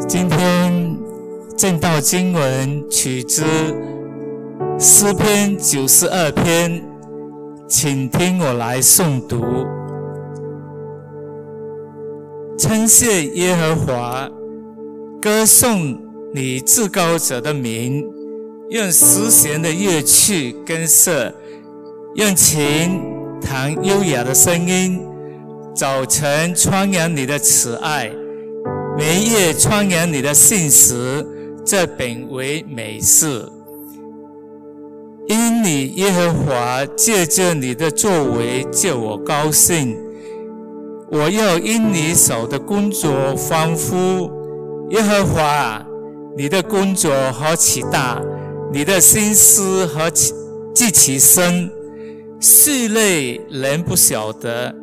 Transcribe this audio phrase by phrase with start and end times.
[0.00, 0.96] 今天
[1.56, 3.42] 正道经文取自
[4.78, 6.82] 诗篇九十二篇，
[7.68, 9.42] 请听我来诵读。
[12.58, 14.30] 称谢耶和华，
[15.20, 15.98] 歌颂
[16.32, 18.04] 你至高者的名，
[18.70, 21.32] 用丝弦的乐器跟色，
[22.14, 23.00] 用琴
[23.40, 25.00] 弹优雅的声音。
[25.74, 28.08] 早晨传扬你的慈爱，
[28.96, 31.26] 每夜传扬你的信实，
[31.64, 33.44] 这本为美事。
[35.26, 39.96] 因你耶和华借着你的作为叫我高兴。
[41.10, 44.30] 我要因你手的工作欢呼，
[44.90, 45.84] 耶和华，
[46.36, 48.22] 你的工作何其大，
[48.72, 50.32] 你的心思何其
[50.72, 51.68] 极其深，
[52.38, 54.74] 世内人不晓得，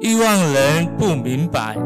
[0.00, 1.76] 欲望人不明白。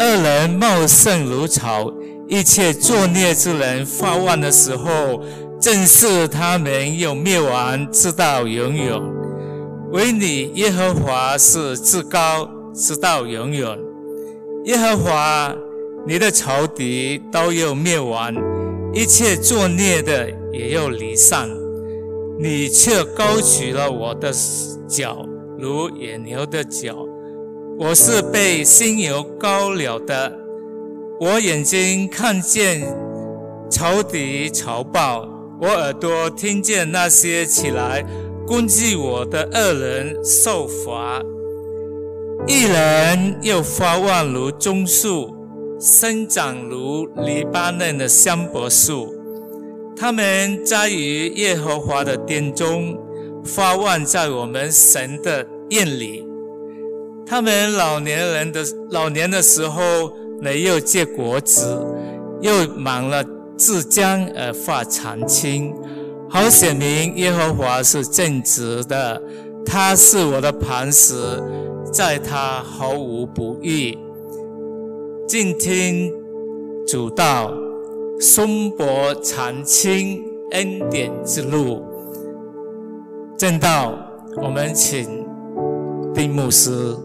[0.00, 1.92] 恶人茂盛如草，
[2.26, 5.22] 一切作孽之人发旺的时候，
[5.60, 8.98] 正是他们有灭亡直到永远。
[9.92, 12.50] 唯你耶和华是至高。
[12.72, 13.76] 直到永远，
[14.64, 15.52] 耶和华，
[16.06, 18.32] 你的仇敌都要灭亡，
[18.94, 21.48] 一切作孽的也要离散。
[22.38, 24.32] 你却高举了我的
[24.86, 25.26] 脚，
[25.58, 26.94] 如野牛的脚。
[27.80, 30.30] 我是被心油膏了的，
[31.18, 32.82] 我眼睛看见
[33.70, 35.26] 仇敌仇报，
[35.58, 38.04] 我耳朵听见那些起来
[38.46, 41.22] 攻击我的恶人受罚。
[42.46, 45.34] 一人又发旺如棕树，
[45.80, 49.14] 生长如黎巴嫩的香柏树。
[49.96, 52.94] 他们栽于耶和华的殿中，
[53.42, 56.26] 发旺在我们神的院里。
[57.30, 61.80] 他们老年人的老年的时候，没有结果子，
[62.40, 63.24] 又满了
[63.56, 65.72] 自将而发长青。
[66.28, 69.22] 好显明耶和华是正直的，
[69.64, 71.14] 他是我的磐石。
[71.92, 73.96] 在他毫无不义，
[75.28, 76.12] 静听
[76.84, 77.52] 主道，
[78.18, 80.20] 松柏长青，
[80.50, 81.84] 恩典之路。
[83.38, 83.96] 正道，
[84.42, 85.24] 我们请
[86.12, 86.96] 丁牧师。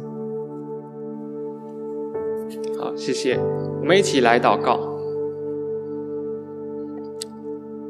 [2.95, 3.37] 谢谢。
[3.81, 4.79] 我们一起来祷告。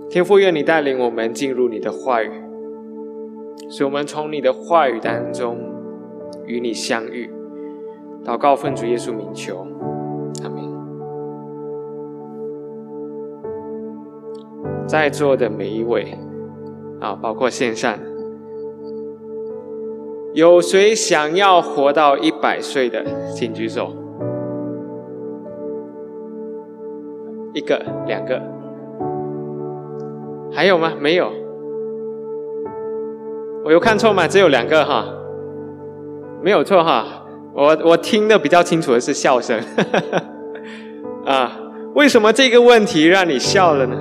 [0.09, 2.31] 天父，愿你带领我们进入你的话语，
[3.69, 5.57] 使我们从你的话语当中。
[6.47, 7.27] 与你相遇，
[8.23, 9.65] 祷告奉主耶稣名求，
[10.43, 10.63] 阿门。
[14.85, 16.15] 在座的每一位
[16.99, 17.97] 啊，包括线上，
[20.35, 24.04] 有谁想要活到一百岁的，请举手。
[27.55, 28.39] 一个、两个，
[30.53, 30.93] 还有吗？
[30.99, 31.31] 没有。
[33.63, 34.27] 我有看错吗？
[34.27, 35.05] 只有两个哈。
[36.43, 39.59] 没有错哈，我我听的比较清楚的是笑声，
[41.25, 41.57] 啊，
[41.95, 43.95] 为什么这个问题让你笑了呢？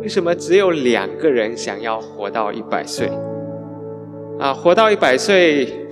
[0.00, 3.10] 为什么只有两个人想要活到一百岁？
[4.38, 5.88] 啊，活到一百岁，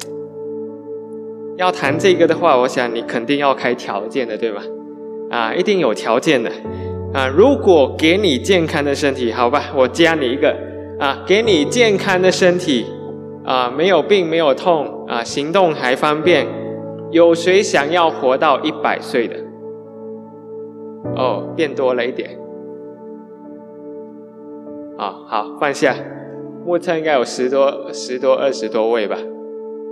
[1.56, 4.62] 要谈这个的话，我想你肯定要开条件的，对吧？
[5.30, 6.50] 啊，一定有条件的，
[7.12, 10.56] 啊，如果给你健康的身体，好吧，我加你一个，
[10.98, 12.86] 啊，给你健康的身体。
[13.44, 16.44] 啊，没有病，没有痛，啊，行动还方便，
[17.12, 19.36] 有谁想要活到一百岁的？
[21.14, 22.36] 哦，变多了一点。
[24.98, 25.94] 啊，好，放下。
[26.66, 29.16] 目测应该有十多、十多、二十多位吧。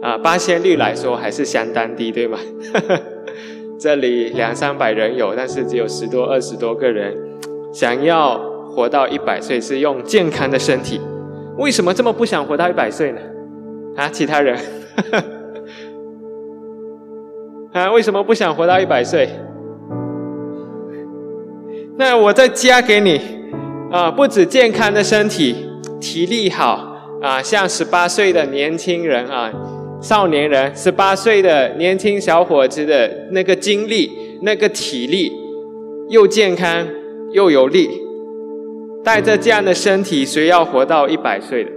[0.02, 2.36] 啊，八仙率来说还是相当低，对吗？
[3.84, 7.14] 这里两三百人有，但是只有十多、二十多个人
[7.70, 8.38] 想要
[8.70, 10.98] 活到一百岁，是用健康的身体。
[11.58, 13.20] 为什么这么不想活到一百岁呢？
[13.94, 14.58] 啊，其他人，
[17.74, 19.28] 啊，为什么不想活到一百岁？
[21.98, 23.20] 那我再加给你，
[23.92, 25.56] 啊，不止健康的身体，
[26.00, 29.52] 体力好啊，像十八岁的年轻人啊，
[30.04, 35.32] 少年人，十八岁的年轻小伙子的那个精力、那个体力，
[36.10, 36.86] 又健康
[37.32, 37.88] 又有力，
[39.02, 41.70] 带着这样的身体，谁要活到一百岁的？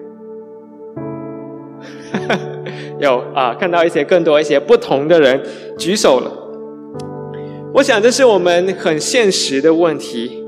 [3.00, 5.42] 有啊，看到一些更多一些不同的人
[5.78, 6.30] 举手了。
[7.76, 10.44] 我想这是我们很现实的问题。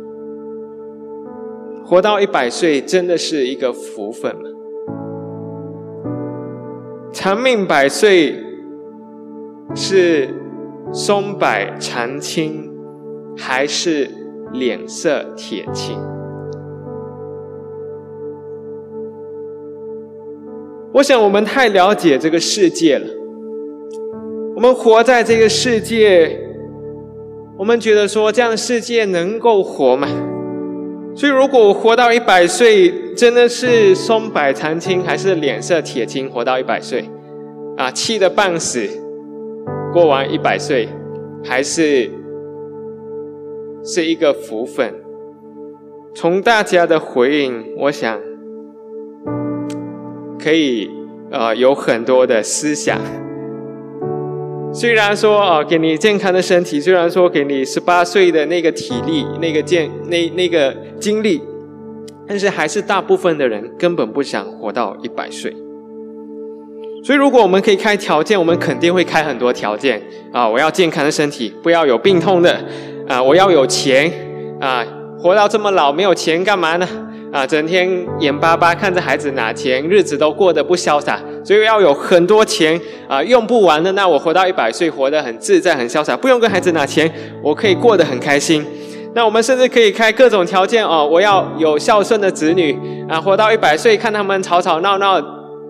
[1.86, 4.42] 活到一百岁真的是一个福分吗？
[7.12, 8.36] 长命百岁
[9.76, 10.30] 是
[10.94, 11.48] 松柏
[11.80, 12.72] 长青，
[13.38, 14.10] 还是
[14.54, 15.98] 脸色铁青？
[20.94, 23.08] 我想我们太了解这个世界了。
[24.56, 26.40] 我们活在这个世界，
[27.58, 30.08] 我们觉得说这样的世界能够活吗？
[31.16, 36.30] 所以，如果我活到一百岁，真的是松柏长青，还是脸色铁青？
[36.30, 37.10] 活到一百岁，
[37.76, 38.88] 啊，气得半死，
[39.92, 40.88] 过完一百岁，
[41.44, 42.10] 还是
[43.84, 44.94] 是一个福分？
[46.16, 48.20] 从大家的回应，我想
[50.42, 50.90] 可以
[51.32, 52.98] 呃有很多的思想。
[54.72, 61.42] 虽然说啊，给你健康的身体，虽然说给你十八岁的那个体力、那个健、那那个精力，
[62.28, 65.52] 但是还是大部分的人根本不想活到一百岁。
[67.04, 70.02] 所以，如果我们可以开条件，我们肯定会开很多条件
[70.32, 70.48] 啊！
[70.48, 72.60] 我要健康的身体，不要有病痛的
[73.08, 73.24] 啊！
[73.24, 74.12] 我要有钱
[74.60, 74.86] 啊！
[75.18, 76.88] 活到这么老没有钱干嘛呢？
[77.32, 77.90] 啊，整天
[78.20, 81.20] 眼巴巴看着孩子拿钱，日子都过得不潇洒，
[81.50, 83.92] 所以要有很多钱啊，用不完的。
[83.94, 87.12] 那我活到一百岁，活得很自在、很潇洒，不用跟孩子拿钱，
[87.42, 88.64] 我可以过得很开心。
[89.16, 92.78] 那我们甚至可以开各种条件哦，我要有孝顺的子女
[93.10, 95.20] 啊，活到一百岁，看他们吵吵闹闹，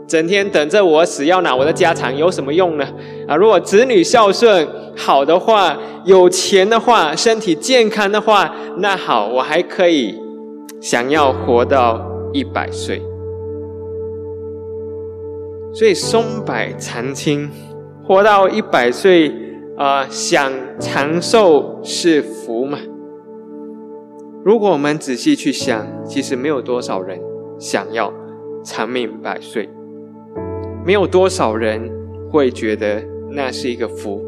[0.05, 2.85] 整天等着我死要拿我的家产，有什么用呢？
[3.25, 4.67] 啊，如果子女孝顺
[4.97, 10.13] 好的话，有钱的话，身体健康的话，那好，我还可以。
[10.81, 13.01] 想要活到一百岁，
[15.73, 17.49] 所以松柏长青，
[18.03, 19.31] 活到一百岁
[19.77, 22.79] 啊，想长寿是福嘛？
[24.43, 27.19] 如果我们仔细去想，其实没有多少人
[27.59, 28.11] 想要
[28.63, 29.69] 长命百岁，
[30.85, 31.91] 没有多少人
[32.31, 34.23] 会觉得那是一个福，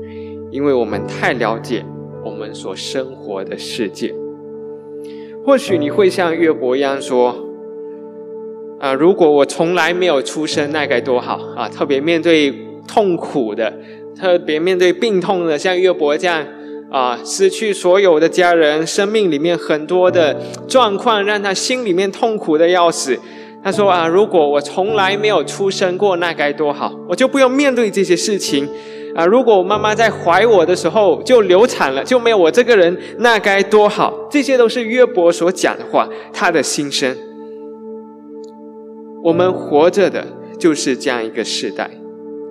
[0.51, 1.83] 因为我们太了解
[2.23, 4.13] 我们所生活的世界。
[5.43, 7.35] 或许你会像约伯一样说
[8.81, 11.69] ：“啊，如果我从来没有出生，那该多好啊！
[11.69, 12.51] 特别面对
[12.87, 13.71] 痛苦的，
[14.19, 16.43] 特别面对病痛的，像约伯这样
[16.89, 20.35] 啊，失去所有的家人，生命里面很多的
[20.67, 23.19] 状况，让他心里面痛苦的要死。
[23.63, 28.67] 他说啊，如果我从来没有出生过，那该多好，我就不用面对这些事情。”
[29.13, 29.25] 啊！
[29.25, 34.11] 如果我妈妈在怀我的时候就流产了，就没有我这个人，那该多好！
[34.31, 37.15] 这些都是约伯所讲的话，他的心声。
[39.23, 40.25] 我们活着的
[40.57, 41.89] 就是这样一个时代，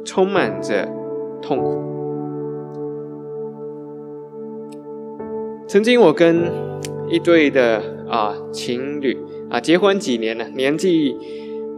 [0.05, 0.89] 充满着
[1.43, 1.83] 痛苦。
[5.67, 6.51] 曾经我跟
[7.09, 9.17] 一对的啊情侣
[9.49, 11.17] 啊结婚几年了，年纪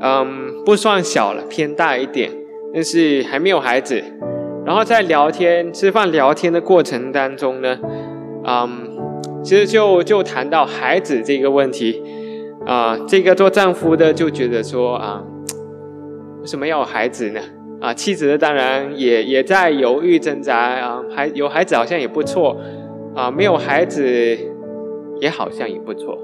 [0.00, 2.30] 嗯不算小了，偏大一点，
[2.74, 4.02] 但是还没有孩子。
[4.64, 7.78] 然后在聊天、吃饭、聊天的过程当中呢，
[8.46, 8.68] 嗯，
[9.42, 12.02] 其实就就谈到孩子这个问题，
[12.66, 15.22] 啊，这个做丈夫的就觉得说啊，
[16.40, 17.40] 为什么要有孩子呢？
[17.80, 22.56] 啊，妻子的当然也也在犹豫挣扎啊，还有孩子好像也不错，
[23.14, 24.38] 啊，没有孩子
[25.20, 26.16] 也好像也不错，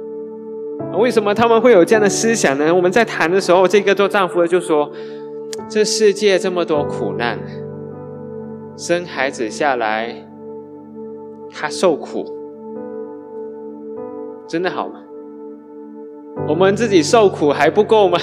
[0.99, 2.73] 为什么他们会有这样的思想呢？
[2.73, 4.89] 我们在谈的时候，这个做丈夫的就说，
[5.69, 7.39] 这世界这么多苦难。
[8.77, 10.15] 生孩子下来，
[11.51, 12.25] 他受苦，
[14.47, 15.01] 真的好吗？
[16.47, 18.19] 我们自己受苦还不够吗？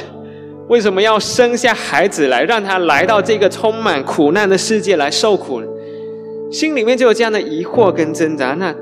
[0.67, 5.67] 为什么要生下孩子来，让他来到这个充满苦难的世界来受苦呢？
[6.51, 8.55] 心里面就有这样的疑惑跟挣扎。
[8.55, 8.73] 那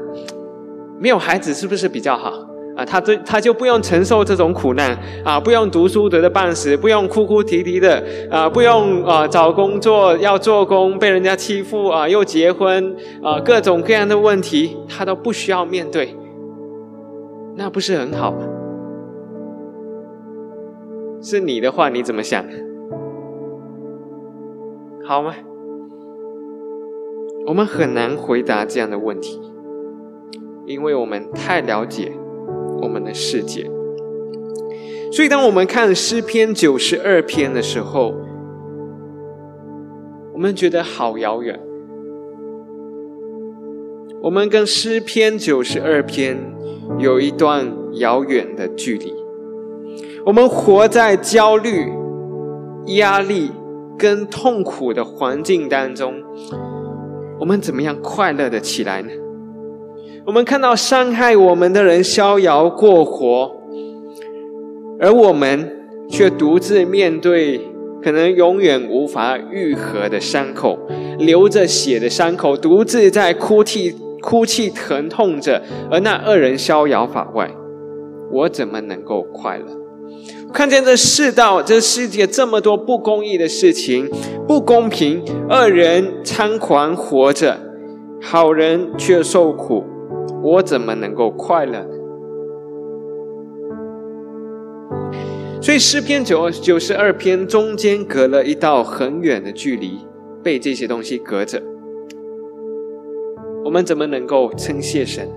[0.98, 2.32] 没有孩子是不是比较好？
[2.78, 16.16] 啊，他这他就不用承受这种苦难啊，不用读书读的半死，不用哭哭啼啼的啊，不用啊找工作要做工被人家欺负啊，又结婚啊，各种各样的问题他都不需要面对，
[17.58, 18.38] 那不是很好吗？
[21.24, 22.46] 是你的话你怎么想？
[25.06, 25.34] 好吗？
[27.48, 29.42] 我们很难回答这样的问题，
[30.66, 32.12] 因为我们太了解。
[32.82, 33.72] 我们的世界，
[35.10, 38.14] 所以当我们看诗篇九十二篇的时候，
[40.34, 41.58] 我们觉得好遥远。
[44.22, 46.38] 我们跟诗篇九十二篇
[47.00, 49.23] 有一段遥远的距离。
[50.26, 51.92] 我们活在焦虑、
[52.96, 53.52] 压力
[53.98, 56.14] 跟痛苦的环境当中，
[57.42, 59.10] 我们怎么样快乐的起来呢？
[60.26, 63.52] 我们看到伤害我们的人逍遥过活，
[64.98, 65.70] 而我们
[66.10, 67.60] 却独自面对
[68.02, 70.80] 可能永远无法愈合的伤口，
[71.20, 75.62] 流着血的伤口，独自在哭泣、哭泣疼痛着，
[75.92, 77.52] 而那恶人逍遥法外，
[78.32, 79.83] 我怎么能够快乐？
[80.54, 84.08] 看见这世道，这世界这么多不公义的事情，
[84.48, 87.60] 不公平，恶人猖狂活着，
[88.22, 89.84] 好人却受苦，
[90.44, 91.84] 我怎么能够快乐？
[95.60, 99.98] 所以诗篇九九十二篇中间隔了一道很远的距离，
[100.44, 101.60] 被这些东西隔着。
[103.66, 105.28] 我们怎么能够称谢神？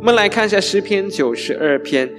[0.00, 2.10] 我们来看一下诗篇九十二篇，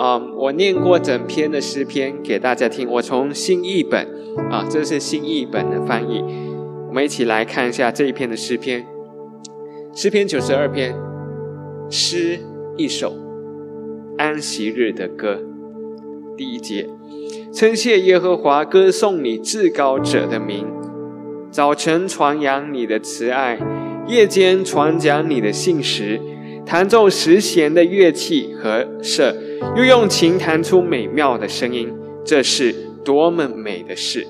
[0.00, 2.88] 啊，我念过整篇的诗篇给大家听。
[2.88, 4.08] 我从新译本，
[4.50, 6.24] 啊，这是新译本的翻译。
[6.88, 8.86] 我们一起来看一下这一篇的诗篇。
[9.94, 10.96] 诗篇九十二篇，
[11.90, 12.38] 诗
[12.78, 13.14] 一首，
[14.16, 15.38] 安息日的歌，
[16.34, 16.88] 第一节。
[17.52, 20.66] 称谢耶和华，歌颂你至高者的名。
[21.50, 23.58] 早晨传扬你的慈爱，
[24.08, 26.18] 夜间传讲你的信实。
[26.64, 29.36] 弹奏十弦的乐器和瑟，
[29.76, 31.92] 又用琴弹出美妙的声音。
[32.24, 32.74] 这是
[33.04, 34.26] 多么美的事！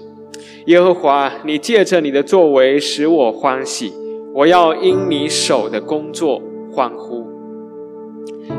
[0.67, 3.93] 耶和华，你借着你的作为使我欢喜，
[4.35, 6.41] 我要因你手的工作
[6.73, 7.27] 欢呼。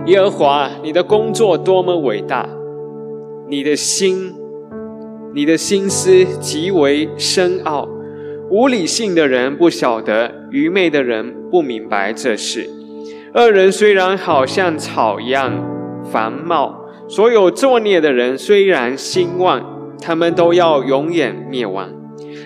[0.06, 2.48] 耶和华，你的工作多么伟大！
[3.48, 4.34] 你的心。
[5.34, 7.88] 你的心思极为深奥，
[8.50, 12.70] 无理性的人不晓得，愚昧的人不明白这事。
[13.34, 15.54] 恶人虽然好像草一样
[16.12, 19.62] 繁茂，所有作孽的人虽然兴旺，
[20.02, 21.90] 他们都要永远灭亡。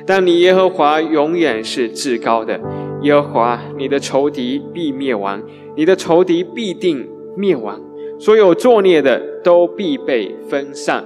[0.05, 2.59] 但你耶和华永远是至高的，
[3.01, 5.41] 耶和华你的仇敌必灭亡，
[5.75, 7.81] 你的仇敌必定灭亡，
[8.19, 11.03] 所有作孽的都必被分散。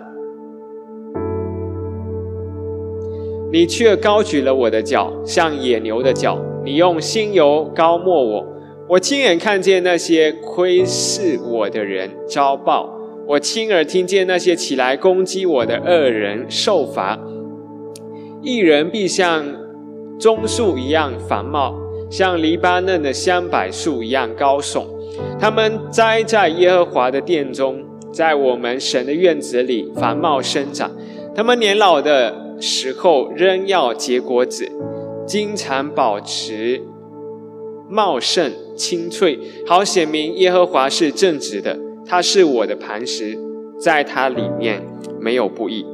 [3.52, 6.38] 你却高举了我的脚，像野牛的脚。
[6.64, 8.46] 你用新油膏抹我，
[8.90, 12.92] 我亲眼看见那些窥视我的人遭报，
[13.28, 17.20] 我亲耳听见那些起来攻击我的恶人受罚。
[18.42, 19.46] 一人必像
[20.20, 21.76] 棕树一样繁茂，
[22.10, 24.88] 像黎巴嫩的香柏树一样高耸。
[25.40, 30.90] 他们栽在耶和华的殿中，在我们神的院子里繁茂生长。
[31.36, 32.50] 他们年老的。
[32.62, 34.70] 时候仍要结果子，
[35.26, 36.82] 经常保持
[37.90, 41.78] 茂盛青翠，好显明耶和华是正直的。
[42.06, 43.38] 他是我的磐石，
[43.80, 44.82] 在他里面
[45.20, 45.86] 没有不义。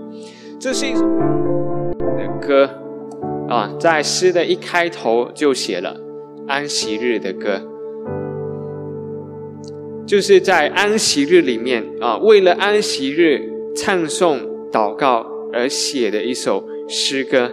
[0.59, 1.01] 这是一首
[1.99, 2.69] 的歌
[3.49, 5.97] 啊，在诗的一开头就写了
[6.47, 7.61] 安息日的歌，
[10.05, 14.39] 就是在安息日里面啊，为了安息日唱颂
[14.71, 15.33] 祷告。
[15.53, 17.49] 而写的一首诗歌，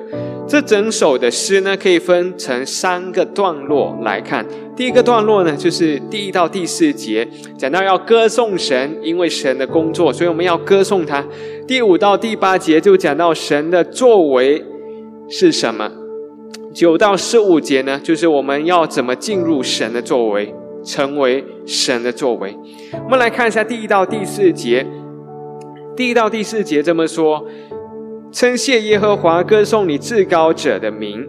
[0.46, 4.44] 这整首的诗呢，可以分成三个段落来看。
[4.76, 11.24] 第一个段落呢，就是第一到第四节，讲到要歌颂神，因为神的工作，所以我们要歌颂他。
[11.66, 14.62] 第五到第八节就讲到神的作为
[15.28, 15.90] 是什么。
[16.74, 22.54] 九到十五节呢，就是我们要怎么进入神的作为，成为神的作为。
[23.04, 24.86] 我们来看一下第一到第四节。
[25.96, 27.46] 第一到第四节这么说。
[28.32, 31.28] 称谢耶和华，歌颂你至高者的名。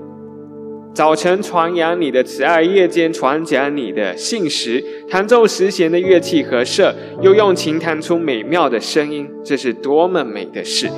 [0.94, 4.82] 早晨传扬你的慈爱，夜间传讲你的信实。
[5.10, 9.28] 弹奏十弦的乐器和瑟，又用琴弹出美妙的声音。
[9.44, 10.90] 这是多么美的事！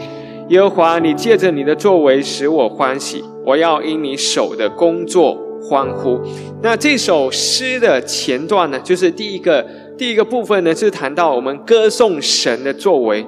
[0.49, 6.21] 耶和华，你借着你的作为使我欢喜，我要因你手的工作欢呼。
[6.61, 9.65] 那这首诗的前段呢，就是第一个
[9.97, 13.25] 第一个部分呢，是谈到我们歌颂神的作为。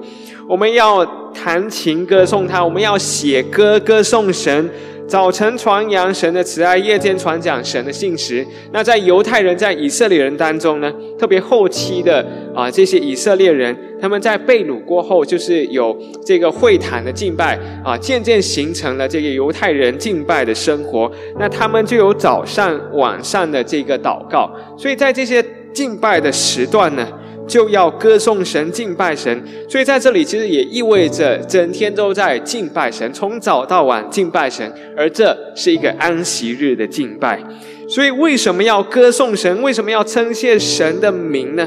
[0.48, 4.70] 我们要弹琴歌颂他，我们要写歌歌颂神。
[5.06, 8.46] 早晨传扬神的慈爱，夜间传讲神的信实。
[8.74, 21.10] 那在犹太人在以色列人当中呢，特别后期的啊，这些以色列人，他们在被掳过后，就是有这个会谈的敬拜啊，渐渐形成了这个犹太人敬拜的生活。
[21.39, 27.08] 那他们就有早上晚上的这个祷告，所以在这些敬拜的时段呢。
[27.48, 37.42] 就要歌颂神、敬拜神，所以在这里其实也意味着整天都在敬拜神，从早到晚敬拜神，而这是一个安息日的敬拜。
[37.88, 39.62] 所以为什么要歌颂神？
[39.62, 41.66] 为什么要称谢神的名呢？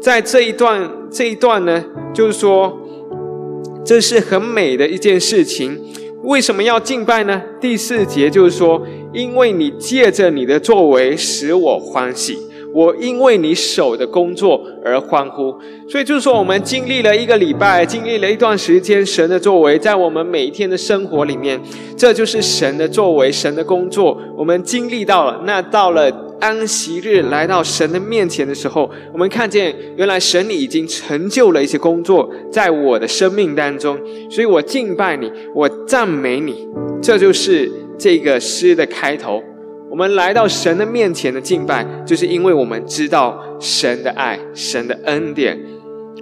[0.00, 2.78] 在这一段这一段呢，就是说
[3.84, 5.76] 这是很美的一件事情。
[6.22, 7.42] 为什么要敬拜呢？
[7.60, 8.80] 第四节就是说，
[9.12, 12.38] 因为你借着你的作为使我欢喜。
[12.76, 21.58] 我因为你手的工作而欢呼，所以就是说，我们经历了一个礼拜，经历了一段时间，神的作为在我们每一天的生活里面，
[21.96, 25.40] 这就是神的作为，神的工作，我们经历到了。
[25.46, 33.98] 那到了安息日来到神的面前的时候，我们看见原来神你已经成就了一些工作在我的生命当中，
[34.30, 36.68] 所以我敬拜你，我赞美你。
[37.00, 39.42] 这就是这个诗的开头。
[39.96, 45.58] 我们来到神的面前的敬拜，就是因为我们知道神的爱、神的恩典，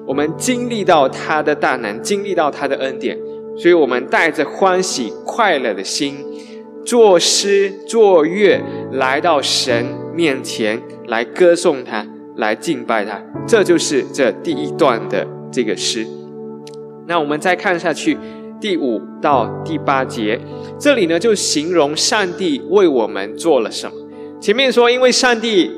[0.06, 3.18] 我们经历到他的大能，经历到他的恩典，
[3.58, 6.18] 所以我们带着欢喜快乐的心。
[6.86, 8.62] 作诗作乐，
[8.92, 16.06] 来到神面前来歌颂他，来敬拜他，这就是这第一段的这个诗。
[17.08, 18.16] 那我们再看下去，
[18.64, 20.40] 第五到第八节，
[20.78, 23.92] 这里呢就形容上帝为我们做了什么。
[24.40, 25.71] 前面说，因为上帝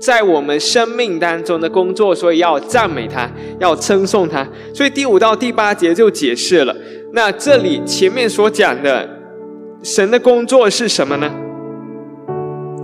[0.00, 3.30] 在我们生命当中的工作，所以要赞美他，
[3.60, 4.44] 要称颂他。
[4.74, 6.74] 所以第五到第八节就解释了。
[7.12, 9.08] 那这里前面所讲的。
[9.84, 11.30] 神的工作是什么呢？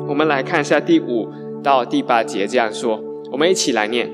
[0.09, 1.29] 我们来看一下第五
[1.65, 3.01] 到第八节这样说，
[3.33, 4.09] 我们一起来念：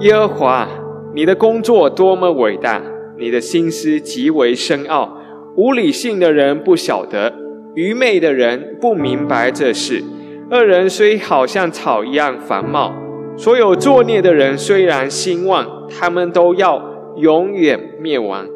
[0.00, 0.66] 耶和华，
[1.14, 2.82] 你的工作多么伟大，
[3.22, 5.16] 你的心思极为深奥，
[5.56, 7.32] 无理性的人不晓得，
[7.76, 10.02] 愚昧的人不明白这事。
[10.50, 12.92] 恶人虽好像草一样繁茂，
[13.36, 16.82] 所有作孽的人虽然兴旺，他们都要
[17.16, 18.46] 永远灭亡。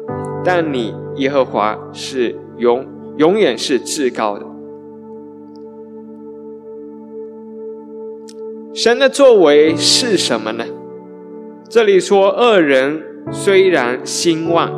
[0.43, 2.85] 但你耶和华是永。
[3.17, 4.45] 永远是至高的。
[8.75, 10.63] 神的作为是什么呢？
[11.67, 14.71] 这里说恶人虽然兴旺，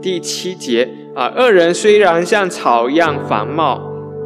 [0.00, 3.80] 第七节啊，恶人虽然像草一样繁茂，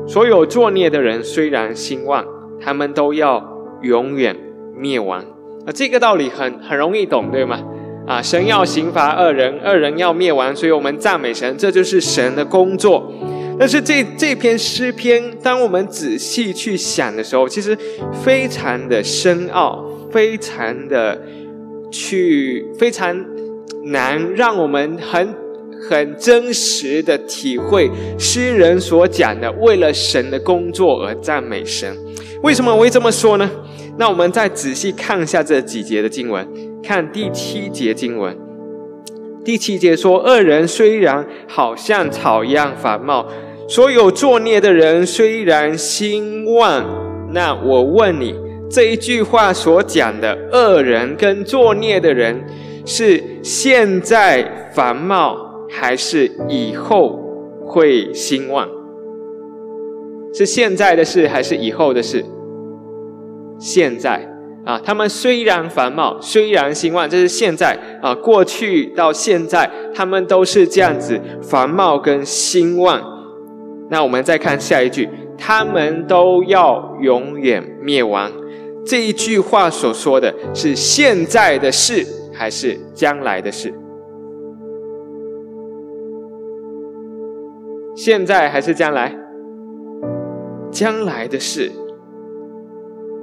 [0.06, 2.24] 所有作孽的人虽然兴旺，
[2.60, 3.42] 他们都要
[3.82, 4.36] 永远
[4.76, 5.20] 灭亡。
[5.64, 7.60] 啊，这个道理很很容易懂，对吗？
[8.06, 13.12] 啊，神要刑罚恶人，恶人要灭亡，所以我们赞美神，这就是神的工作。
[13.58, 17.78] 但是这这篇诗篇，当我们仔细去想的时候，其实
[18.24, 21.22] 非常的深奥，非常的
[21.92, 23.14] 去非常
[23.84, 25.34] 难，让我们很
[25.88, 31.96] 很真实的体会诗人所讲的，为了神的工作而赞美神。
[32.42, 33.48] 为什么我会这么说呢？
[33.98, 36.48] 那我们再仔细看一下这几节的经文。
[36.82, 38.36] 看第七节经文，
[39.44, 43.28] 第七节说：“恶人虽然好像草一样繁茂，
[43.68, 46.84] 所有作孽的人虽然兴旺。”
[47.32, 48.34] 那我问你，
[48.72, 52.42] 这一句话所讲的恶人跟作孽的人，
[52.86, 55.36] 是现在繁茂，
[55.68, 57.20] 还是以后
[57.66, 58.66] 会兴旺？
[60.32, 62.24] 是现在的事，还是以后的事？
[63.58, 64.26] 现在。
[64.64, 68.14] 啊，他们虽然繁茂，虽然兴旺，这是现在啊。
[68.14, 73.02] 过去到现在，他们都是这样子繁茂跟兴旺。
[73.90, 78.30] 那我们再看下一句，他们都要永远灭亡。
[78.84, 83.72] 这一句话所说的是现在的事，还是将来的事？
[87.94, 89.16] 现在还是将来？
[90.70, 91.70] 将来的事。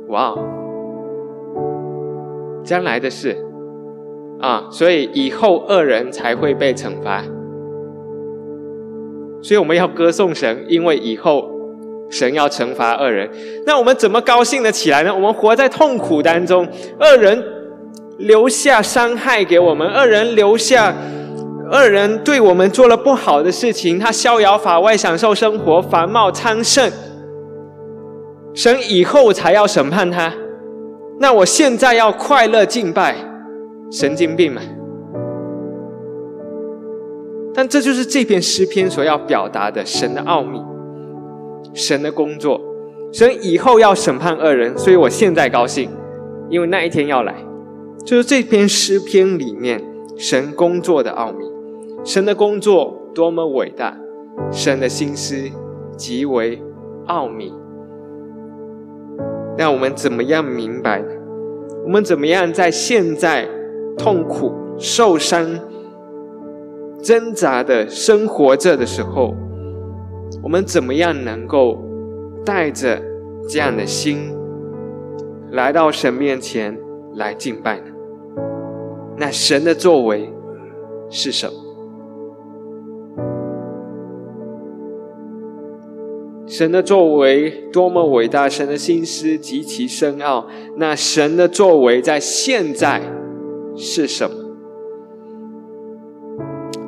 [0.08, 0.36] 哇！
[2.64, 3.36] 将来的事，
[4.40, 7.24] 啊，所以以后恶人才会被惩罚。
[9.42, 11.50] 所以我们要歌颂神，因为以后
[12.10, 13.30] 神要惩罚恶人。
[13.66, 15.14] 那我们怎么高兴的起来呢？
[15.14, 16.68] 我们活在痛苦当中，
[17.00, 17.44] 恶人
[18.18, 20.94] 留下伤害给我们，恶人留下，
[21.72, 26.92] 恶人对我们做了不好的事情，他逍遥法外，享受生活，繁茂昌盛。
[28.54, 30.34] 神以后才要审判他。
[31.20, 33.16] 那我现在要快乐敬拜，
[33.92, 34.62] 神经病吗？
[37.54, 40.62] 但这就是这篇诗篇所要表达的神的奥秘，
[41.74, 42.60] 神的工作，
[43.12, 45.90] 神以后要审判恶人，所以我现在高兴，
[46.50, 47.36] 因为那一天要来。
[48.06, 49.84] 就是这篇诗篇里面
[50.18, 51.46] 神工作的奥秘，
[52.04, 53.98] 神的工作多么伟大，
[54.52, 55.36] 神的心思
[55.98, 56.62] 极为
[57.08, 57.54] 奥秘。
[59.58, 61.04] 那我们怎么样明白？
[61.86, 63.48] 我们怎么样在现在
[63.98, 65.60] 痛苦、受伤、
[67.04, 69.36] 挣扎的生活着的时候，
[70.42, 71.78] 我们怎么样能够
[72.46, 73.02] 带着
[73.48, 74.34] 这样的心
[75.52, 76.78] 来到神面前
[77.16, 77.92] 来敬拜呢？
[79.18, 80.32] 那神的作为
[81.10, 81.54] 是什么？
[86.48, 90.48] 神的作为多么伟大，神的心思极其深奥。
[90.78, 93.02] 那神的作为在现在
[93.76, 94.36] 是什么？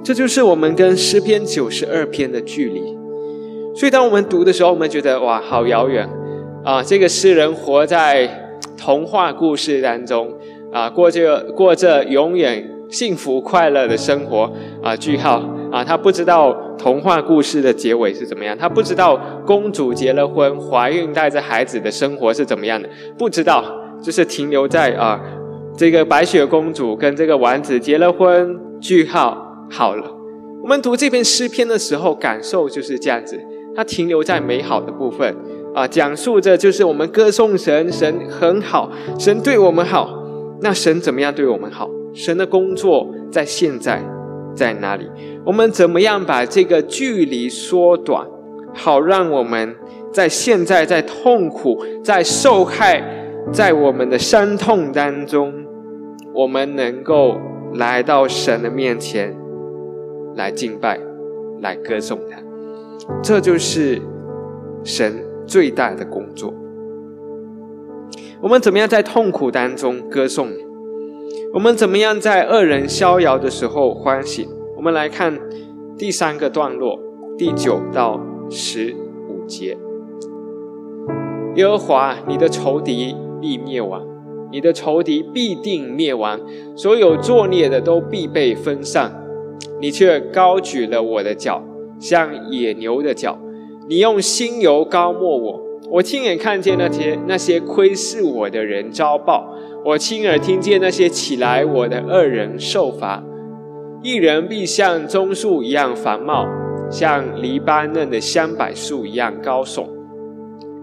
[0.03, 3.00] 这就是我们跟诗篇九十二篇的距离。
[3.73, 6.07] 所以，当我们读的时候，我们觉得哇，好遥远，
[6.63, 8.29] 啊，这个诗人活在
[8.77, 10.33] 童话故事当中
[10.71, 14.51] 啊，过着过着永远幸福快乐的生活
[14.83, 14.95] 啊。
[14.95, 23.63] 句号啊，他不知道童话故事的结尾是怎么样，他不知道公主结了婚，怀孕带着孩子的生活是怎么样的，不知道，
[24.01, 25.19] 就是停留在啊，
[25.77, 28.59] 这个白雪公主跟这个王子结了婚。
[28.81, 29.37] 句号
[29.69, 30.03] 好了，
[30.63, 33.39] 我们读这篇诗篇的时候，感受就是这样子，
[33.75, 35.35] 它停留在美好的部分。
[35.73, 40.21] 啊，讲述着就是我们歌颂神，神很好，神对我们好。
[40.61, 41.89] 那神怎么样对我们好？
[42.13, 44.03] 神的工作在现在
[44.53, 45.09] 在哪里？
[45.45, 48.27] 我们怎么样把这个距离缩短，
[48.73, 49.73] 好让我们
[50.11, 53.01] 在现在在痛苦、在受害、
[53.53, 55.53] 在我们的伤痛当中，
[56.33, 57.37] 我们能够
[57.75, 59.33] 来到神的面前
[60.35, 60.99] 来敬拜、
[61.61, 62.50] 来歌颂他。
[63.23, 64.01] 这就是
[64.83, 65.29] 神。
[65.47, 66.53] 最大的工作，
[68.41, 70.47] 我们怎么样在痛苦当中歌颂？
[71.53, 74.47] 我们怎么样在恶人逍遥的时候欢喜？
[74.77, 75.37] 我们来看
[75.97, 76.97] 第三个段落，
[77.37, 78.95] 第九到十
[79.27, 79.77] 五节。
[81.55, 84.07] 耶和华，你的仇敌必灭亡，
[84.53, 86.39] 你的仇敌必定灭亡，
[86.77, 89.11] 所有作孽的都必被分散。
[89.81, 91.61] 你却高举了我的脚，
[92.01, 93.37] 像野牛的脚。
[93.87, 95.61] 你用新油膏抹我，
[95.91, 99.53] 我亲眼看见那些那些窥视我的人遭报，
[99.85, 103.23] 我亲耳听见那些起来我的恶人受罚。
[104.03, 106.47] 一人必像棕树一样繁茂，
[106.89, 109.85] 像黎巴嫩的香柏树一样高耸。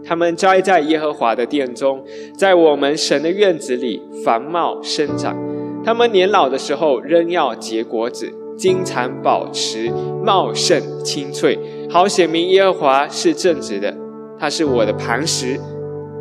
[0.04, 2.04] 他们栽在耶和华的殿中，
[2.37, 5.37] 在我们神的院子里繁茂生长。
[5.85, 8.33] 他们年老的时候仍要结果子。
[8.59, 9.88] 经常保持
[10.25, 11.57] 茂盛清脆，
[11.88, 13.97] 好显明耶和华是正直的，
[14.37, 15.59] 他是我的磐石，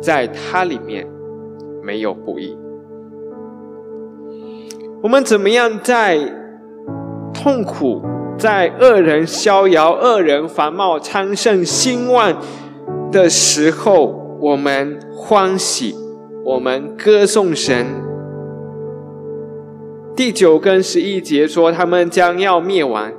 [0.00, 1.04] 在他里面
[1.82, 2.56] 没有不义。
[5.02, 6.16] 我们怎么样在
[7.34, 8.02] 痛苦、
[8.38, 12.40] 在恶人逍遥、恶人繁茂昌盛兴旺
[13.10, 15.94] 的时候，我们欢喜，
[16.44, 18.07] 我们歌颂神？
[20.18, 23.12] 第九跟十一节说，他们将要灭亡，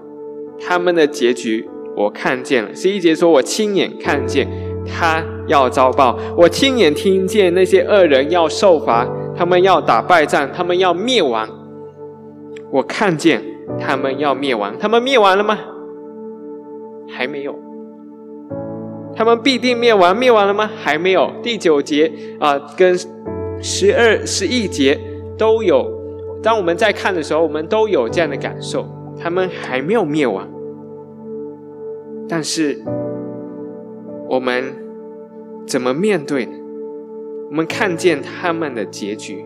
[0.59, 2.75] 他们的结局我看见了。
[2.75, 4.45] 十一节说，我亲眼看见
[4.85, 11.47] 他要遭报，我亲眼听见那些恶人要受罚，他们要打败仗，他们要灭亡。
[12.69, 13.41] 我看见
[13.79, 15.57] 他们要灭亡，他们灭亡了吗？
[17.09, 17.57] 还没有。
[19.15, 20.69] 他们必定灭亡，灭亡了吗？
[20.75, 21.31] 还没有。
[21.41, 22.93] 第九节啊，跟
[23.61, 24.99] 十二、十一节
[25.37, 25.97] 都有。
[26.41, 30.47] 当我们在看的时候，我们都有这样的感受：他们还没有灭亡，
[32.29, 32.81] 但是
[34.29, 34.73] 我们
[35.67, 36.53] 怎么面对呢？
[37.49, 39.45] 我们看见他们的结局。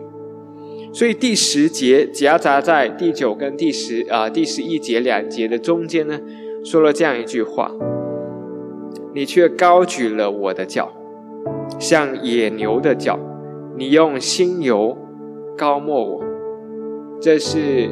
[0.92, 6.20] 所以第十节夹杂在第九跟第十啊第十一节两节的中间呢，
[6.64, 7.72] 说了这样一句话
[9.12, 10.92] ：“你却高举了我的脚，
[11.80, 13.18] 像野牛的脚；
[13.76, 14.96] 你用新油
[15.56, 16.24] 膏抹我。”
[17.20, 17.88] 这是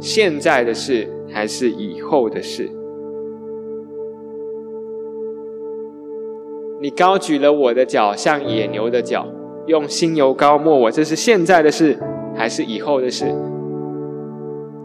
[0.00, 2.70] 现在的事还是以后的事？
[6.80, 9.26] 你高举了我的脚，像野牛的脚，
[9.66, 10.90] 用新油膏抹我。
[10.90, 11.98] 这是现在的事
[12.36, 13.26] 还是以后的事？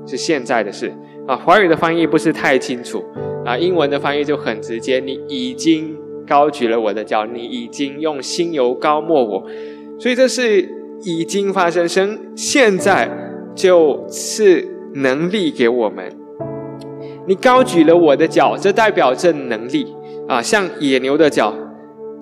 [0.05, 0.93] 是现在的事
[1.27, 1.35] 啊！
[1.35, 3.03] 华语的翻译不是太清楚
[3.45, 4.99] 啊，英文的翻译就很直接。
[4.99, 9.45] 你已经高举了我的脚，你已经用新油膏抹我，
[9.99, 10.67] 所以这是
[11.03, 11.87] 已经发生。
[11.87, 13.28] 生现在。
[13.59, 16.05] 就赐能力给我们。
[17.27, 19.85] 你高举了我的脚，这代表着能力
[20.29, 21.53] 啊，像野牛的脚，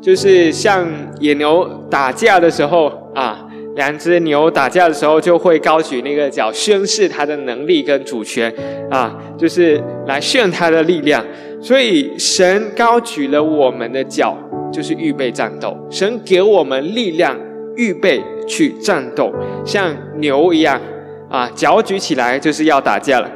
[0.02, 0.88] 就是像
[1.20, 8.52] 野牛打架的时候啊，两只牛打架的时候就会高举那个脚，宣示它的能力跟主权
[8.90, 11.24] 啊，就是来炫它的力量。
[11.62, 14.36] 所以神高举了我们的脚，
[14.74, 15.78] 就是预备战斗。
[15.92, 17.38] 神给我们力量，
[17.76, 19.32] 预备去战斗，
[19.64, 20.82] 像牛一样。
[21.30, 23.30] 啊，脚举起来就是要打架了，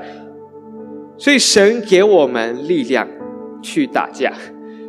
[1.18, 3.08] 所以神给我们力量
[3.62, 4.32] 去打架，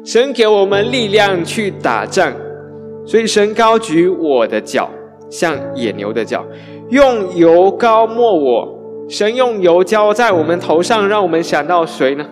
[0.05, 2.33] 神给我们力量去打仗，
[3.05, 4.89] 所以神高举我的脚，
[5.29, 6.45] 像野牛的脚，
[6.91, 8.79] 用油膏抹我。
[9.09, 12.25] 神用油浇在我们头上，让我们想到谁呢？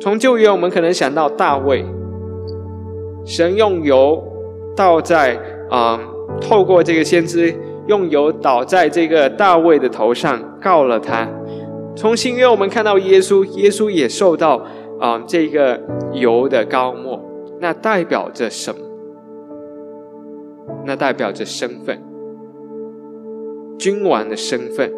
[0.00, 1.84] 从旧约我们可能想到大卫，
[3.24, 4.22] 神用油
[4.76, 5.36] 倒在
[5.70, 5.98] 啊，
[6.40, 7.54] 透过这个先知。
[7.90, 11.28] 用油倒在这个大卫的头上，告了他。
[11.96, 14.64] 从新约我们看到耶稣，耶稣也受到
[15.00, 15.80] 啊这个
[16.12, 17.20] 油的高抹，
[17.58, 18.78] 那代表着什么？
[20.86, 21.96] 那代表着身份；
[23.76, 24.92] 君王的身份，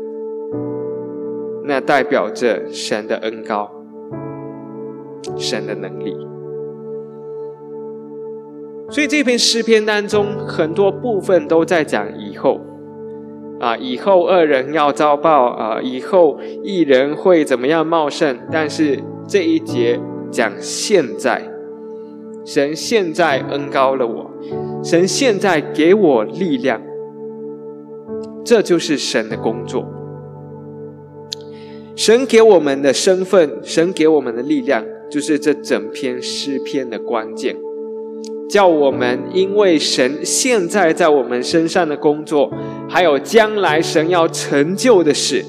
[1.64, 3.70] 那代表着神的恩高、
[5.38, 6.14] 神的能力。
[8.90, 12.61] 所以这篇诗篇当中，很多部分都在讲以后，
[13.62, 18.37] 啊，以后恶人要遭报，啊，以后一人会怎么样茂盛？
[18.51, 18.98] 但是
[19.29, 20.01] 这一节
[20.33, 21.40] 讲现在，
[22.44, 24.29] 神现在恩高了我，
[24.83, 26.83] 神现在给我力量，
[28.44, 29.87] 这就是神的工作。
[31.94, 37.55] 神给我们的身份，神给我们的力量，就是这整篇诗篇的关键。
[38.52, 42.52] 叫我们因为神现在在我们身上的工作，
[42.86, 45.42] 还有将来神要成就的事，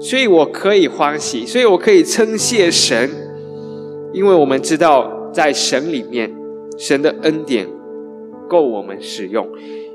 [0.00, 3.08] 所以我可以欢喜，所以我可以称谢神，
[4.12, 6.34] 因为我们知道在神里面，
[6.76, 7.68] 神的恩典
[8.48, 9.46] 够我们使用，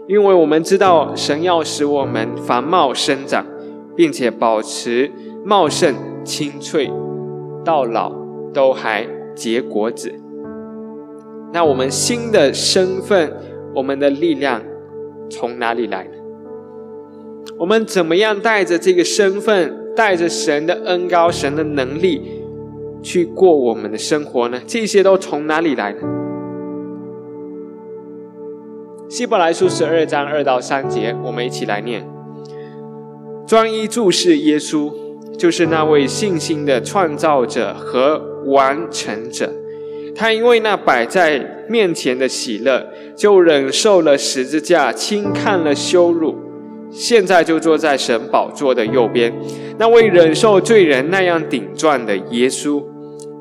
[0.07, 3.45] 因为我们知道神要使我们繁茂生长，
[3.93, 5.11] 并且保持
[5.43, 6.89] 茂盛青翠，
[7.65, 8.13] 到老
[8.53, 9.05] 都还
[9.35, 10.13] 结果子。
[11.53, 13.31] 那我们新的身份，
[13.73, 14.61] 我们的力量
[15.29, 16.11] 从哪里来呢？
[17.57, 22.21] 我们怎么样带着这个身份，带着神的恩高、神的能力
[23.01, 24.61] 去过我们的生活呢？
[24.67, 25.99] 这些都从哪里来呢？
[29.09, 32.05] 希伯来书十二章二到三节，我们一起来念：
[33.47, 34.91] 专一注视耶稣，
[35.37, 39.49] 就是那位信心的创造者和完成者。
[40.17, 46.35] 他因为那摆在面前的喜乐，就忍受了十字架，轻看了羞辱，
[46.89, 49.31] 现在就坐在神宝座的右边。
[49.77, 52.83] 那位忍受罪人那样顶撞的耶稣，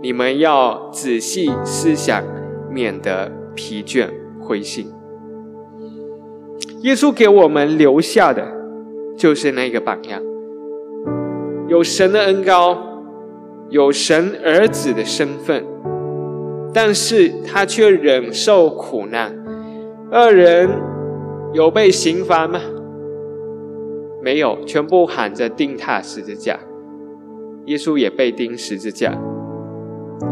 [0.03, 2.23] 你们要仔细思想，
[2.71, 4.09] 免得疲倦
[4.39, 4.93] 灰心。
[6.83, 8.47] 耶稣给我们留下的，
[9.17, 10.21] 就是那个榜样，
[11.69, 12.77] 有神的恩高，
[13.71, 15.65] 有神儿子的身份。
[16.77, 19.35] 但是他却忍受苦难，
[20.11, 20.69] 二人
[21.55, 22.61] 有被刑罚吗？
[24.23, 26.61] 没有，全部喊着钉踏十字架。
[27.65, 29.19] 耶稣也被钉十字架。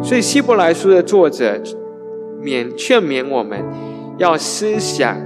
[0.02, 1.59] 所以希伯来书的作者
[2.42, 3.64] 勉劝勉我们
[4.18, 5.16] 要思想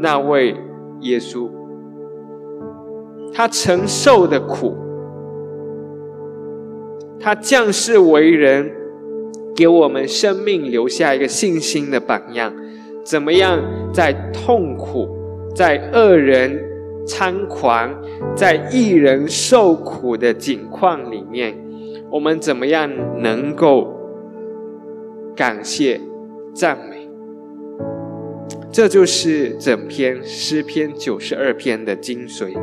[0.00, 0.54] 那位
[1.00, 1.48] 耶稣，
[3.32, 4.76] 他承受的苦，
[7.18, 8.77] 他降世为人。
[9.58, 12.54] 给我们生命留下一个信心的榜样，
[13.04, 13.60] 怎么样
[13.92, 15.08] 在痛苦、
[15.52, 16.56] 在恶人
[17.04, 17.92] 猖狂、
[18.36, 21.58] 在一人受苦的境况里面，
[22.08, 22.88] 我们怎么样
[23.20, 23.92] 能够
[25.34, 26.00] 感谢、
[26.54, 27.08] 赞美？
[28.70, 32.56] 这就是整篇诗篇九十二篇的精髓。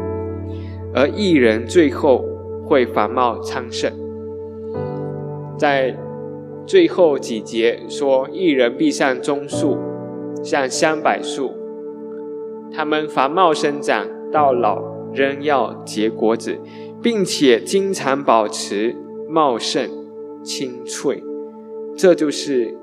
[0.94, 2.24] 而一人最后
[2.64, 3.92] 会繁茂昌盛，
[5.60, 5.94] 在。
[6.66, 9.78] 最后几节说：“一人必像棕树，
[10.44, 11.52] 像香柏树，
[12.72, 14.82] 他们繁茂生长，到老
[15.14, 16.58] 仍要结果子，
[17.04, 18.96] 并且经常保持
[19.30, 19.88] 茂盛、
[20.44, 21.24] 清脆。
[21.96, 22.76] 这就是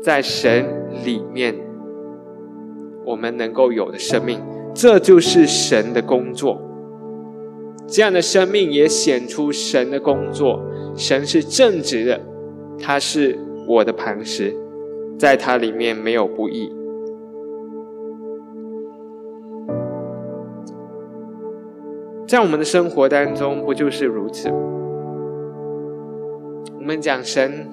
[0.00, 0.64] 在神
[1.04, 1.56] 里面
[3.04, 4.40] 我们能够有的生命，
[4.72, 6.62] 这就是神的工作。
[7.88, 10.62] 这样的生命也显出神的工作。
[10.94, 12.20] 神是正直的。”
[12.80, 14.54] 他是我的磐石，
[15.18, 16.72] 在它里面没有不义。
[22.26, 24.50] 在我们的生活当中，不就是如此？
[26.76, 27.66] 我们讲神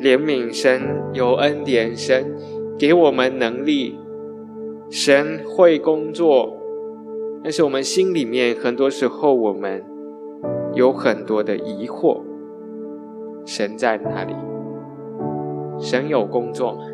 [0.00, 0.80] 怜悯，神
[1.12, 2.34] 有恩典，神
[2.78, 3.98] 给我们能力，
[4.90, 6.56] 神会工作，
[7.42, 9.84] 但是我们心里面很多时候，我们
[10.72, 12.22] 有很多的疑惑。
[13.44, 14.34] 神在哪里？
[15.78, 16.84] 神有工作吗？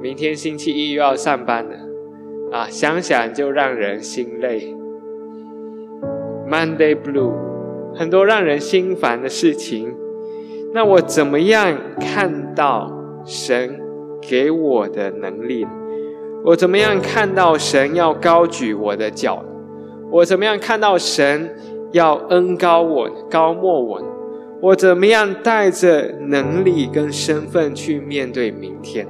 [0.00, 1.76] 明天星期一又要上班了，
[2.50, 4.76] 啊，想想就让人心累。
[6.48, 7.32] Monday Blue，
[7.94, 9.96] 很多让人心烦的事情。
[10.74, 12.90] 那我怎么样看到
[13.24, 13.80] 神
[14.20, 15.66] 给我的能力？
[16.44, 19.44] 我怎么样看到神要高举我的脚？
[20.12, 21.56] 我怎么样看到神
[21.90, 24.02] 要恩高我、高莫我？
[24.60, 29.08] 我怎么样带着能力跟身份去面对明天？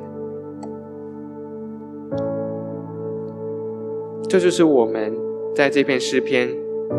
[4.28, 5.12] 这就是我们
[5.54, 6.48] 在这篇诗篇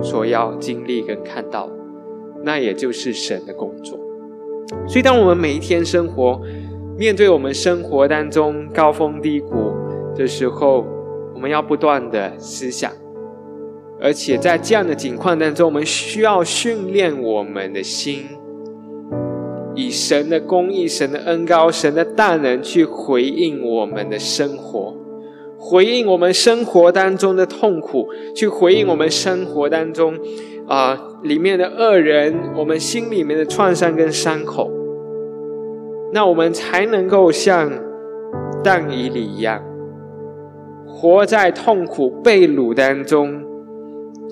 [0.01, 1.69] 所要经历跟看到，
[2.43, 3.97] 那也就是神的工作。
[4.85, 6.39] 所以，当我们每一天生活
[6.97, 9.71] 面对我们生活当中高峰低谷
[10.13, 10.85] 的时候，
[11.33, 12.91] 我们要不断的思想，
[14.03, 18.25] 而且在这样的境况当中，我们需要训练我们的心，
[19.75, 24.93] 以神的公义、神的恩高、神的大能去回应我们的生活，
[25.57, 30.19] 回应我们生活当中的痛苦，去回应我们生活当中
[30.67, 34.69] 啊里面的恶人，我们心里面的创伤跟伤口。
[36.11, 37.71] 那我们才能够像
[38.61, 39.63] 但以理一样，
[40.85, 43.41] 活在痛苦被掳当中，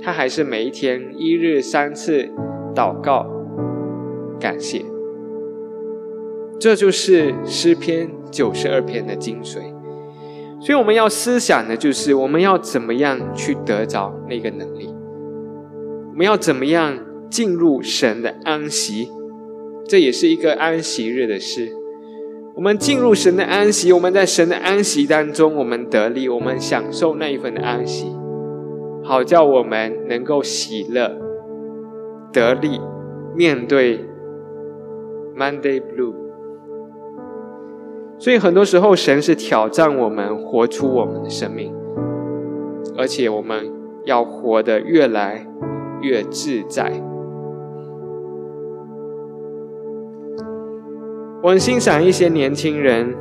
[0.01, 2.29] 他还是每一天一日三次
[2.75, 3.25] 祷告
[4.39, 4.83] 感谢。
[6.59, 9.59] 这就是诗篇九十二篇的精髓。
[10.59, 14.87] 所以我们要思想的就是，我们要怎么样去得着那个能力？
[16.11, 16.99] 我们要怎么样
[17.31, 19.09] 进入神的安息？
[19.87, 21.71] 这也是一个安息日的事。
[22.53, 28.05] 我们进入神的安息，我们在神的安息当中，我们得力，我们享受那一份的安息，
[29.11, 31.11] 好叫我们能够喜乐、
[32.31, 32.79] 得力，
[33.35, 34.05] 面对
[35.35, 36.13] Monday Blue。
[38.17, 41.75] 所以很多时候，神是挑战我们活出我们的生命，
[42.97, 43.69] 而且我们
[44.05, 45.45] 要活得越来
[45.99, 46.93] 越自在。
[51.43, 53.13] 我很欣赏一些年轻人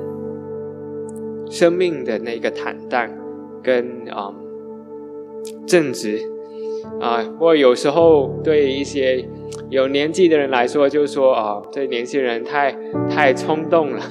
[1.46, 3.10] 生命的那个坦荡
[3.60, 4.32] 跟啊
[5.66, 6.18] 正直
[7.00, 9.24] 啊，我有时候对一些
[9.68, 12.76] 有年纪的人来说，就说啊，这年轻人太
[13.08, 14.02] 太冲动了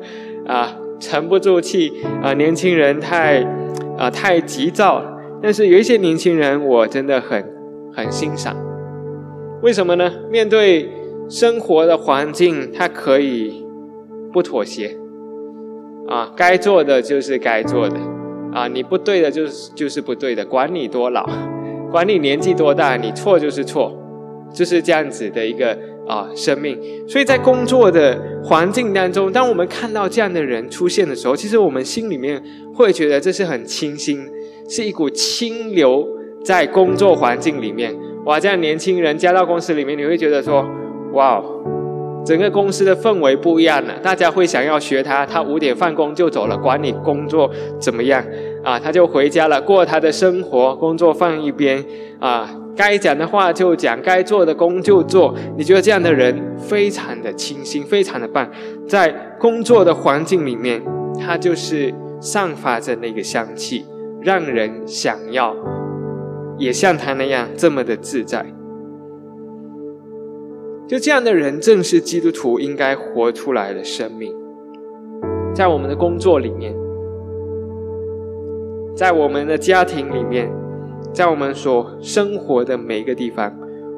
[0.46, 3.42] 啊，沉不住气啊，年轻人太
[3.96, 5.04] 啊太急躁。
[5.40, 7.44] 但是有一些年轻人，我真的很
[7.94, 8.56] 很欣赏。
[9.62, 10.10] 为什么呢？
[10.30, 10.88] 面对
[11.28, 13.64] 生活的环境，他可以
[14.32, 14.96] 不妥协，
[16.08, 17.96] 啊，该做的就是该做的，
[18.52, 21.28] 啊，你不对的，就是就是不对的，管你多老，
[21.90, 23.92] 管你年纪多大，你错就是错，
[24.52, 26.78] 就是这样子的一个啊生命。
[27.06, 32.42] 所以在工作的环境当中，当我们看到这样的人出现的时候，其实我们心里面
[32.74, 34.26] 会觉得这是很清新，
[34.68, 36.06] 是一股清流
[36.44, 37.94] 在工作环境里面。
[38.24, 40.66] 哇，这样年轻人加到公司里面，你会觉得说，
[41.12, 41.42] 哇，
[42.28, 45.24] 整个公司的氛围不一样了，大家会想要学他。
[45.24, 48.22] 他五点放工就走了，管你工作怎么样
[48.62, 48.78] 啊？
[48.78, 51.82] 他就回家了，过他的生活，工作放一边
[52.20, 52.54] 啊。
[52.76, 55.34] 该讲的话就讲，该做的工就做。
[55.56, 58.46] 你觉得这样的人非常的清新，非常的棒，
[58.86, 60.82] 在工作的环境里面，
[61.18, 63.86] 他就是散发着那个香气，
[64.20, 65.56] 让人想要。
[66.58, 68.44] 也像他那样这么的自在，
[70.88, 74.34] 就这样的人正是基督徒应该活出来的生命。
[75.54, 76.74] 在我们的工作里面，
[78.96, 80.50] 在我们的家庭里面，
[81.12, 83.54] 在我们所生活的每一个地方，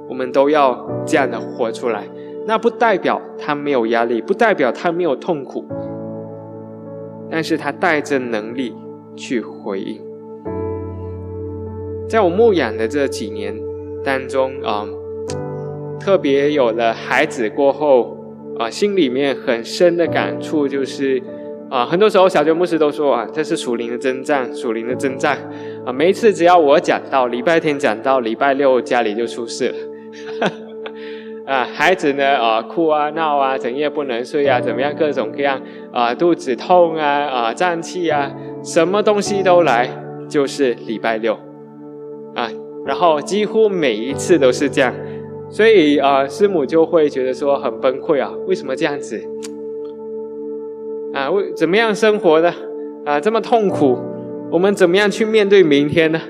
[0.09, 2.09] 我们都要这样的活出来。
[2.45, 5.65] 那不代表他没有压力，不代表他没有痛苦，
[7.31, 8.75] 但是他带着能力
[9.15, 10.01] 去回应。
[12.09, 13.57] 在我牧养的这几年
[14.03, 14.85] 当中啊，
[16.01, 18.17] 特别有了孩子过后
[18.59, 21.23] 啊，心里面很深的感触就是
[21.69, 25.39] 啊，很多时候小娟牧师都说啊，这是属灵的征战，属灵的征战
[25.87, 25.93] 啊。
[25.93, 30.51] 每一次只要我讲到礼拜天讲到礼拜六，家里就出事了
[31.47, 35.61] 啊，孩子呢啊哭啊闹啊，整夜不能睡啊，怎么样各种各样
[35.93, 38.33] 啊，肚子痛啊啊胀气啊，
[38.63, 39.89] 什么东西都来，
[40.29, 41.39] 就是礼拜六。
[42.35, 42.49] 啊，
[42.87, 44.95] 然后几乎每一次都是这样，
[45.51, 49.21] 所以啊，师母就会觉得说很崩溃啊，为什么这样子？
[51.13, 52.55] 啊，为怎么样生活的？
[53.05, 53.99] 啊，这么痛苦，
[54.53, 56.21] 我们怎么样去面对明天呢？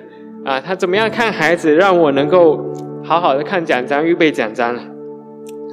[0.45, 2.59] 啊，他怎么样看孩子，让我能够
[3.05, 4.83] 好好的看奖章，预备奖章了？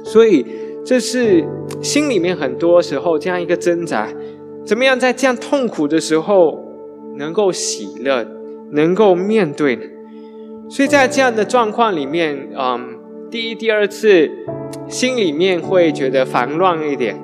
[0.04, 0.44] 所以
[0.84, 1.42] 这是
[1.80, 4.08] 心里面很多时候这样一个挣扎，
[4.66, 6.62] 怎么样在这样痛苦的时候
[7.16, 8.26] 能够喜乐，
[8.72, 9.82] 能够面对呢？
[10.68, 12.97] 所以在这样的状况里面，嗯，
[13.30, 14.30] 第一、第二次，
[14.88, 17.20] 心里面会觉得烦乱一点，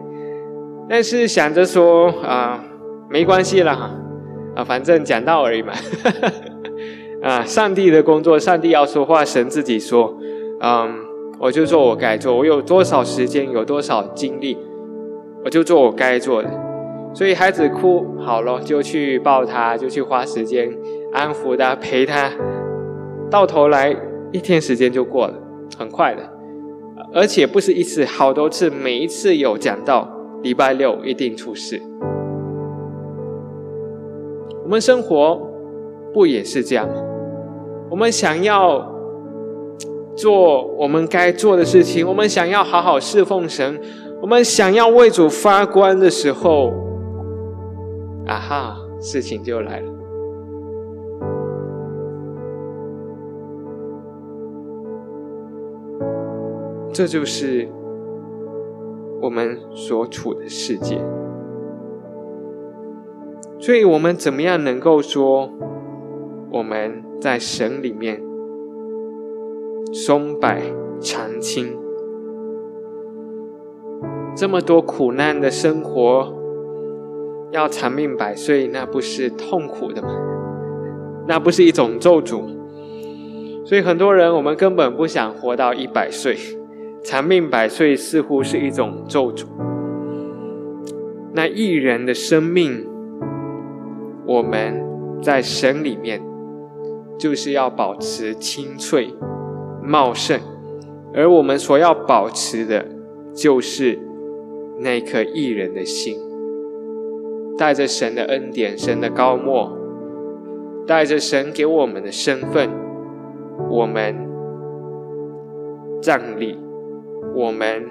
[0.89, 2.63] 但是想着说啊，
[3.09, 3.91] 没关系了哈，
[4.57, 5.73] 啊，反正讲道而已嘛，
[7.23, 10.15] 啊，上帝的工作，上帝要说话，神自己说，
[10.61, 10.95] 嗯，
[11.39, 14.59] 我就做我该做，我有多少时间，有多少精力，
[15.43, 16.51] 我就做我该做的。
[17.15, 20.71] 所以孩子哭好了，就去抱他，就去花时间
[21.13, 22.31] 安抚他，陪他。
[23.31, 23.97] 到头来
[24.33, 25.35] 一天时间就过了，
[25.77, 26.23] 很快的，
[27.13, 30.09] 而且不是一次，好多次，每一次有讲到，
[30.43, 31.81] 礼拜六一定出事。
[34.63, 35.41] 我们生活
[36.13, 36.95] 不也是这样吗？
[37.91, 38.91] 我们想要
[40.17, 43.81] 做我们该做的事情，我们想要好好侍奉神，
[44.23, 46.73] 我们想要为主发光的时候，
[48.27, 49.94] 啊哈，事情就来了。
[56.95, 57.69] 这就是
[59.21, 60.97] 我们所处的世界，
[63.59, 65.51] 所以我们怎么样能够说
[66.53, 68.23] 我们在神里面
[69.93, 70.49] 松柏
[71.01, 71.77] 长青？
[74.37, 76.33] 这么多苦难的生活，
[77.51, 80.17] 要长命百岁，那不是痛苦的吗？
[81.27, 82.45] 那不是一种咒诅？
[83.65, 86.37] 所以很多人，我们根本不想活到一百岁。
[87.05, 89.45] 长命百岁似乎是一种咒诅。
[91.35, 92.87] 那艺人的生命，
[94.27, 94.83] 我们
[95.23, 96.23] 在神里面
[97.19, 99.15] 就是要保持清脆、
[99.83, 100.41] 茂盛，
[101.13, 102.87] 而我们所要保持的，
[103.35, 103.99] 就是
[104.81, 106.17] 那颗艺人的心，
[107.59, 109.77] 带着神的恩典、神的高莫，
[110.87, 112.71] 带着神给我们的身份，
[113.69, 114.27] 我们
[116.01, 116.64] 站立。
[117.35, 117.91] 我们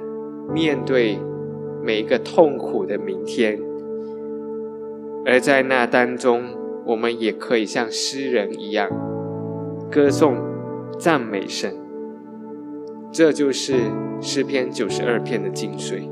[0.54, 1.20] 面对
[1.84, 3.60] 每一个痛苦的明天，
[5.26, 6.44] 而在那当中，
[6.86, 8.90] 我们也可以像诗人一样
[9.92, 10.38] 歌颂、
[10.98, 11.76] 赞美神。
[13.12, 13.76] 这就是
[14.22, 16.10] 诗篇九十二篇的精髓。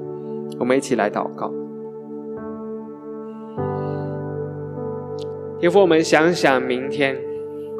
[0.59, 1.51] 我们一起来祷告。
[5.59, 7.30] 天父，我们想想明天。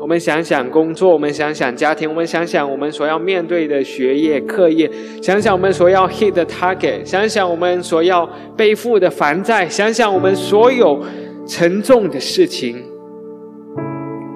[0.01, 4.89] 我们想想工作，我们想想家庭，我们想想我们所要面对的学业课业，
[5.21, 8.27] 想想我们所要 hit 的 target，想想我们所要
[8.57, 10.99] 背负的烦债，想想我们所有
[11.45, 12.83] 沉重的事情，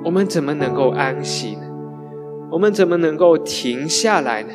[0.04, 1.64] 我们怎么能够安息呢？
[2.52, 4.50] 我们怎么能够停下来呢？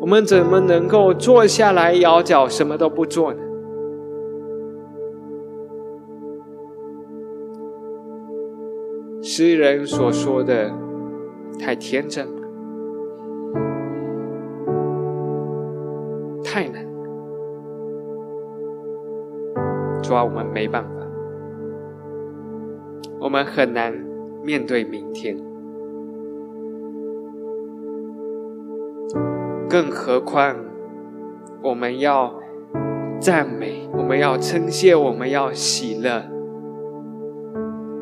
[0.00, 3.38] 我们怎么能够坐下来摇脚什么都不做呢？
[9.28, 10.72] 诗人所说的
[11.58, 12.48] 太天真了，
[16.44, 16.86] 太难。
[20.00, 20.90] 主啊，我们没办法，
[23.18, 23.92] 我们很难
[24.44, 25.36] 面对明天，
[29.68, 30.54] 更何况
[31.64, 32.32] 我们要
[33.18, 36.22] 赞美，我们要称谢，我们要喜乐，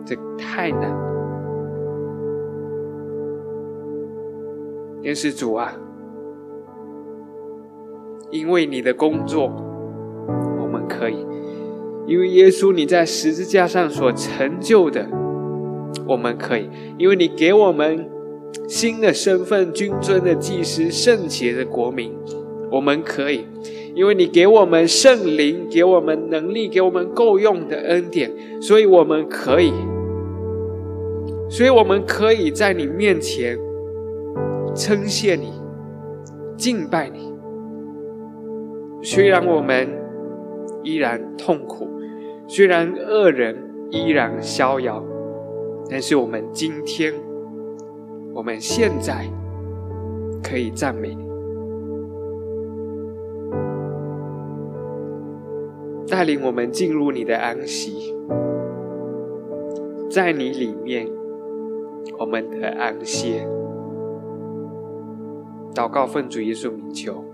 [0.04, 1.13] 这太难了。
[5.04, 5.76] 天使主啊，
[8.30, 9.52] 因为你的工作，
[10.58, 11.16] 我们可以；
[12.06, 15.06] 因为耶稣你在十字架上所成就的，
[16.08, 18.08] 我们可以；因为你给我们
[18.66, 22.10] 新的身份、君尊的祭司、圣洁的国民，
[22.70, 23.40] 我们可以；
[23.94, 28.32] 因为你给我们圣灵，给我们能力，给我们够用的恩典，
[28.62, 29.70] 所以我们可以。
[31.50, 33.58] 所以我们可以在你面前。
[34.74, 35.52] 称谢你，
[36.56, 37.32] 敬拜你。
[39.02, 39.88] 虽然我们
[40.82, 41.86] 依然痛苦，
[42.48, 43.56] 虽然恶人
[43.90, 45.04] 依然逍遥，
[45.88, 47.12] 但是我们今天，
[48.34, 49.26] 我们现在
[50.42, 51.28] 可以赞美你，
[56.08, 58.14] 带领我们进入你的安息，
[60.10, 61.06] 在你里面，
[62.18, 63.46] 我们的安歇。
[65.74, 67.33] 祷告，奉主耶稣名求。